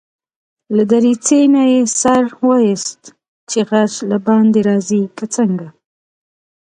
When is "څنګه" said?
5.35-5.67